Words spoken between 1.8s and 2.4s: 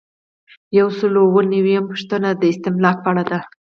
پوښتنه